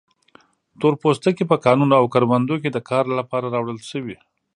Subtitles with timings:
[0.79, 4.17] تور پوستکي په کانونو او کروندو کې د کار لپاره راوړل شوي.